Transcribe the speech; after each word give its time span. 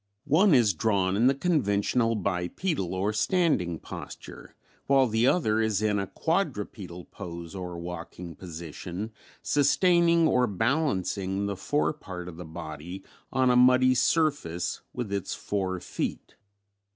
One 0.25 0.51
is 0.55 0.73
drawn 0.73 1.15
in 1.15 1.27
the 1.27 1.35
conventional 1.35 2.15
bipedal 2.15 2.95
or 2.95 3.13
standing 3.13 3.77
posture 3.77 4.55
while 4.87 5.05
the 5.05 5.27
other 5.27 5.61
is 5.61 5.79
in 5.79 5.99
a 5.99 6.07
quadrupedal 6.07 7.05
pose 7.05 7.53
or 7.53 7.77
walking 7.77 8.33
position, 8.35 9.11
sustaining 9.43 10.27
or 10.27 10.47
balancing 10.47 11.45
the 11.45 11.55
fore 11.55 11.93
part 11.93 12.27
of 12.27 12.37
the 12.37 12.45
body 12.45 13.03
on 13.31 13.51
a 13.51 13.55
muddy 13.55 13.93
surface 13.93 14.81
with 14.91 15.13
its 15.13 15.35
fore 15.35 15.79
feet. 15.79 16.33